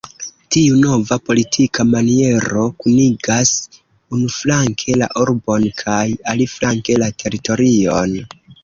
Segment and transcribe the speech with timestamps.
[0.53, 3.53] Tiu nova politika maniero, kunigas
[4.19, 6.03] unuflanke la urbon kaj
[6.35, 8.23] aliflanke la teritorion.